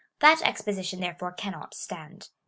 [0.19, 2.29] That expo sition, therefore, cannot stand.